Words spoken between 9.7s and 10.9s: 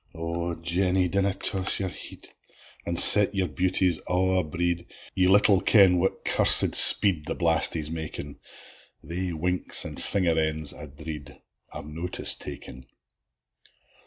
an' finger ends, I